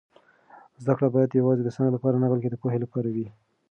زده 0.81 0.93
کړه 0.97 1.07
باید 1.15 1.37
یوازې 1.41 1.61
د 1.63 1.69
سند 1.75 1.89
لپاره 1.95 2.21
نه 2.23 2.27
بلکې 2.31 2.49
د 2.51 2.55
پوهې 2.61 2.79
لپاره 2.83 3.07
وي. 3.15 3.27